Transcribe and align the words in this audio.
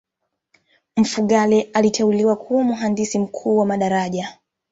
mfugale 0.97 1.61
aliteuliwa 1.73 2.35
kuwa 2.35 2.63
mhandisi 2.63 3.19
mkuu 3.19 3.57
wa 3.57 3.65
madaraja 3.65 4.39